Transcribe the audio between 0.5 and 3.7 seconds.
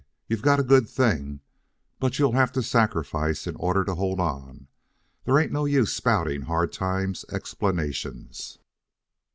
a good thing, but you'll have to sacrifice in